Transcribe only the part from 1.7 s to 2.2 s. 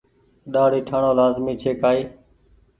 ڪآئي۔